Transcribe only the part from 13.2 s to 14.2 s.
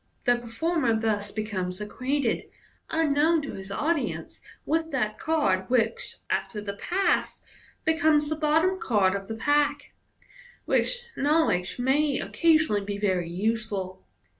useful.